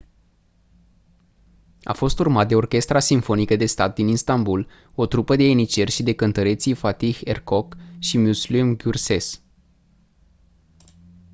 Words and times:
a 1.83 1.93
fost 1.93 2.19
urmat 2.19 2.47
de 2.47 2.55
orchestra 2.55 2.99
simfonică 2.99 3.55
de 3.55 3.65
stat 3.65 3.95
din 3.95 4.07
istanbul 4.07 4.67
o 4.95 5.05
trupă 5.05 5.35
de 5.35 5.43
ieniceri 5.43 5.91
și 5.91 6.03
de 6.03 6.13
cântăreții 6.13 6.73
fatih 6.73 7.19
erkoç 7.27 7.75
și 7.99 8.17
müslüm 8.17 8.75
gürses 8.81 9.39